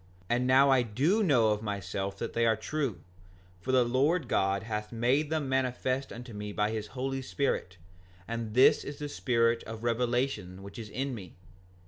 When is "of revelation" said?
9.65-10.63